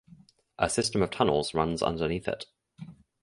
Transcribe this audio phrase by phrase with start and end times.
[0.57, 2.47] A system of tunnels runs underneath it.